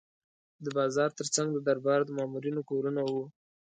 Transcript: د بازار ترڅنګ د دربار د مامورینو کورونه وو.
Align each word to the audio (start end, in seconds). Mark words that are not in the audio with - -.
د 0.63 0.65
بازار 0.77 1.09
ترڅنګ 1.19 1.47
د 1.53 1.59
دربار 1.67 1.99
د 2.05 2.09
مامورینو 2.17 2.61
کورونه 2.69 3.01
وو. 3.09 3.23